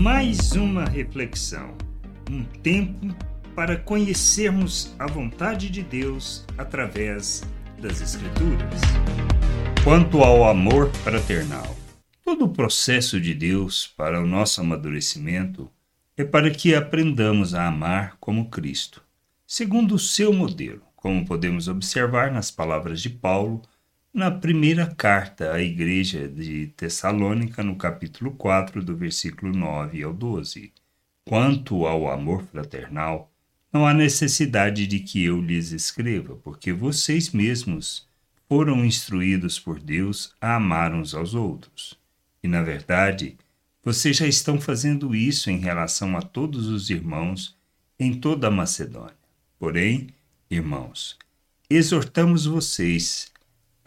Mais 0.00 0.52
uma 0.52 0.86
reflexão, 0.86 1.76
um 2.30 2.42
tempo 2.42 3.14
para 3.54 3.76
conhecermos 3.76 4.94
a 4.98 5.06
vontade 5.06 5.68
de 5.68 5.82
Deus 5.82 6.46
através 6.56 7.42
das 7.78 8.00
Escrituras. 8.00 8.80
Quanto 9.84 10.22
ao 10.22 10.48
amor 10.48 10.90
fraternal, 11.04 11.76
todo 12.24 12.46
o 12.46 12.48
processo 12.48 13.20
de 13.20 13.34
Deus 13.34 13.88
para 13.94 14.22
o 14.22 14.26
nosso 14.26 14.62
amadurecimento 14.62 15.70
é 16.16 16.24
para 16.24 16.50
que 16.50 16.74
aprendamos 16.74 17.52
a 17.54 17.66
amar 17.66 18.16
como 18.18 18.48
Cristo, 18.48 19.02
segundo 19.46 19.96
o 19.96 19.98
seu 19.98 20.32
modelo, 20.32 20.80
como 20.96 21.26
podemos 21.26 21.68
observar 21.68 22.32
nas 22.32 22.50
palavras 22.50 23.02
de 23.02 23.10
Paulo 23.10 23.60
na 24.12 24.28
primeira 24.30 24.86
carta 24.86 25.52
à 25.52 25.62
igreja 25.62 26.28
de 26.28 26.66
Tessalônica, 26.76 27.62
no 27.62 27.76
capítulo 27.76 28.32
4, 28.32 28.82
do 28.82 28.96
versículo 28.96 29.56
9 29.56 30.02
ao 30.02 30.12
12. 30.12 30.72
Quanto 31.24 31.86
ao 31.86 32.10
amor 32.10 32.42
fraternal, 32.42 33.30
não 33.72 33.86
há 33.86 33.94
necessidade 33.94 34.86
de 34.86 34.98
que 34.98 35.24
eu 35.24 35.40
lhes 35.40 35.70
escreva, 35.70 36.34
porque 36.34 36.72
vocês 36.72 37.30
mesmos 37.30 38.08
foram 38.48 38.84
instruídos 38.84 39.60
por 39.60 39.78
Deus 39.78 40.34
a 40.40 40.56
amar 40.56 40.92
uns 40.92 41.14
aos 41.14 41.34
outros. 41.34 41.96
E, 42.42 42.48
na 42.48 42.62
verdade, 42.62 43.36
vocês 43.82 44.16
já 44.16 44.26
estão 44.26 44.60
fazendo 44.60 45.14
isso 45.14 45.50
em 45.50 45.58
relação 45.58 46.16
a 46.16 46.22
todos 46.22 46.66
os 46.66 46.90
irmãos 46.90 47.56
em 47.98 48.12
toda 48.14 48.48
a 48.48 48.50
Macedônia. 48.50 49.14
Porém, 49.56 50.08
irmãos, 50.50 51.16
exortamos 51.68 52.44
vocês 52.44 53.29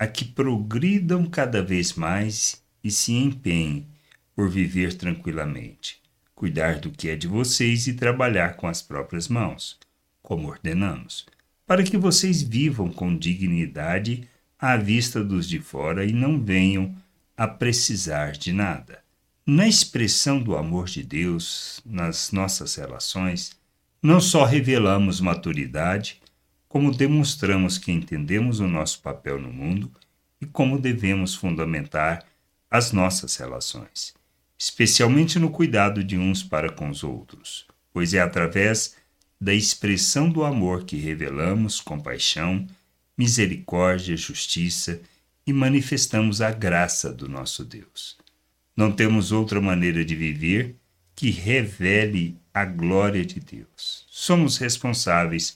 a 0.03 0.07
que 0.07 0.25
progridam 0.25 1.25
cada 1.25 1.61
vez 1.61 1.93
mais 1.93 2.61
e 2.83 2.91
se 2.91 3.13
empenhem 3.13 3.87
por 4.35 4.49
viver 4.49 4.93
tranquilamente, 4.95 6.01
cuidar 6.35 6.77
do 6.79 6.91
que 6.91 7.07
é 7.07 7.15
de 7.15 7.25
vocês 7.25 7.87
e 7.87 7.93
trabalhar 7.93 8.57
com 8.57 8.67
as 8.67 8.81
próprias 8.81 9.29
mãos, 9.29 9.79
como 10.21 10.49
ordenamos, 10.49 11.25
para 11.65 11.83
que 11.83 11.95
vocês 11.95 12.41
vivam 12.41 12.91
com 12.91 13.17
dignidade 13.17 14.27
à 14.59 14.75
vista 14.75 15.23
dos 15.23 15.47
de 15.47 15.59
fora 15.59 16.03
e 16.03 16.11
não 16.11 16.43
venham 16.43 16.93
a 17.37 17.47
precisar 17.47 18.33
de 18.33 18.51
nada. 18.51 18.99
Na 19.45 19.69
expressão 19.69 20.41
do 20.41 20.57
amor 20.57 20.87
de 20.87 21.01
Deus 21.01 21.81
nas 21.85 22.29
nossas 22.33 22.75
relações, 22.75 23.53
não 24.01 24.19
só 24.19 24.43
revelamos 24.43 25.21
maturidade, 25.21 26.21
como 26.73 26.91
demonstramos 26.91 27.77
que 27.77 27.91
entendemos 27.91 28.59
o 28.59 28.67
nosso 28.67 28.99
papel 28.99 29.39
no 29.39 29.53
mundo 29.53 29.91
e 30.41 30.45
como 30.47 30.79
devemos 30.79 31.35
fundamentar 31.35 32.25
as 32.67 32.91
nossas 32.91 33.35
relações, 33.35 34.15
especialmente 34.57 35.37
no 35.37 35.51
cuidado 35.51 36.03
de 36.03 36.17
uns 36.17 36.41
para 36.41 36.71
com 36.71 36.89
os 36.89 37.03
outros, 37.03 37.67
pois 37.93 38.15
é 38.15 38.21
através 38.21 38.95
da 39.39 39.53
expressão 39.53 40.27
do 40.27 40.43
amor 40.43 40.83
que 40.83 40.97
revelamos 40.97 41.79
compaixão, 41.79 42.65
misericórdia, 43.15 44.17
justiça 44.17 44.99
e 45.45 45.53
manifestamos 45.53 46.41
a 46.41 46.49
graça 46.49 47.13
do 47.13 47.29
nosso 47.29 47.63
Deus. 47.63 48.17
Não 48.75 48.91
temos 48.91 49.31
outra 49.31 49.61
maneira 49.61 50.03
de 50.03 50.15
viver 50.15 50.75
que 51.15 51.29
revele 51.29 52.35
a 52.51 52.65
glória 52.65 53.23
de 53.23 53.39
Deus. 53.39 54.07
Somos 54.09 54.57
responsáveis 54.57 55.55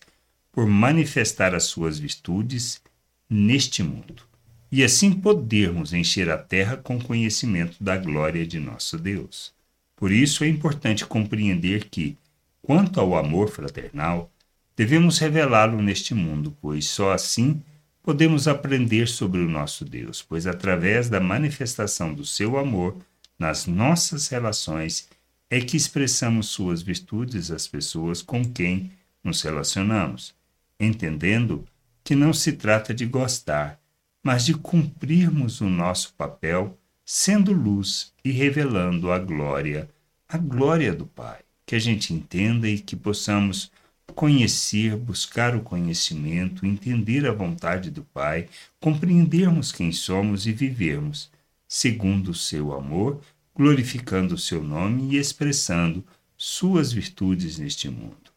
por 0.57 0.65
manifestar 0.65 1.53
as 1.53 1.65
suas 1.65 1.99
virtudes 1.99 2.81
neste 3.29 3.83
mundo 3.83 4.23
e 4.71 4.83
assim 4.83 5.13
podermos 5.13 5.93
encher 5.93 6.31
a 6.31 6.37
terra 6.39 6.75
com 6.75 6.99
conhecimento 6.99 7.77
da 7.79 7.95
glória 7.95 8.43
de 8.43 8.59
nosso 8.59 8.97
Deus. 8.97 9.53
Por 9.95 10.11
isso 10.11 10.43
é 10.43 10.47
importante 10.47 11.05
compreender 11.05 11.89
que, 11.91 12.17
quanto 12.59 12.99
ao 12.99 13.15
amor 13.15 13.51
fraternal, 13.51 14.31
devemos 14.75 15.19
revelá-lo 15.19 15.79
neste 15.79 16.15
mundo, 16.15 16.57
pois 16.59 16.87
só 16.87 17.11
assim 17.11 17.61
podemos 18.01 18.47
aprender 18.47 19.07
sobre 19.07 19.41
o 19.41 19.47
nosso 19.47 19.85
Deus, 19.85 20.23
pois 20.27 20.47
através 20.47 21.07
da 21.07 21.19
manifestação 21.19 22.15
do 22.15 22.25
seu 22.25 22.57
amor 22.57 22.97
nas 23.37 23.67
nossas 23.67 24.27
relações 24.27 25.07
é 25.51 25.61
que 25.61 25.77
expressamos 25.77 26.47
suas 26.47 26.81
virtudes 26.81 27.51
às 27.51 27.67
pessoas 27.67 28.23
com 28.23 28.43
quem 28.43 28.91
nos 29.23 29.43
relacionamos 29.43 30.35
entendendo 30.79 31.65
que 32.03 32.15
não 32.15 32.31
se 32.31 32.53
trata 32.53 32.93
de 32.93 33.05
gostar, 33.05 33.79
mas 34.23 34.45
de 34.45 34.53
cumprirmos 34.53 35.61
o 35.61 35.69
nosso 35.69 36.13
papel 36.13 36.77
sendo 37.05 37.51
luz 37.51 38.13
e 38.23 38.31
revelando 38.31 39.11
a 39.11 39.19
glória, 39.19 39.89
a 40.27 40.37
glória 40.37 40.93
do 40.93 41.05
Pai. 41.05 41.39
Que 41.65 41.75
a 41.75 41.79
gente 41.79 42.13
entenda 42.13 42.67
e 42.67 42.79
que 42.79 42.95
possamos 42.95 43.71
conhecer, 44.15 44.95
buscar 44.95 45.55
o 45.55 45.61
conhecimento, 45.61 46.65
entender 46.65 47.25
a 47.25 47.33
vontade 47.33 47.91
do 47.91 48.03
Pai, 48.03 48.47
compreendermos 48.79 49.71
quem 49.71 49.91
somos 49.91 50.47
e 50.47 50.51
vivermos 50.51 51.29
segundo 51.67 52.31
o 52.31 52.33
seu 52.33 52.73
amor, 52.73 53.21
glorificando 53.53 54.35
o 54.35 54.37
seu 54.37 54.63
nome 54.63 55.13
e 55.13 55.17
expressando 55.17 56.05
suas 56.37 56.93
virtudes 56.93 57.57
neste 57.57 57.89
mundo 57.89 58.36